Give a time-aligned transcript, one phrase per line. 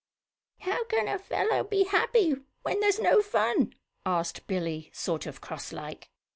[0.61, 5.71] "How can a fellow be happy when there's no fun?" asked Billie, sort of cross
[5.71, 6.09] like.